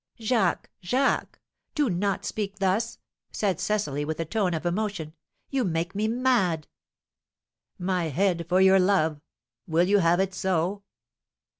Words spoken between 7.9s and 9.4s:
head for your love,